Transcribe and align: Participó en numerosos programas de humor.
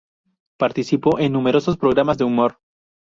Participó 0.57 1.19
en 1.19 1.31
numerosos 1.33 1.77
programas 1.77 2.17
de 2.17 2.23
humor. 2.23 2.57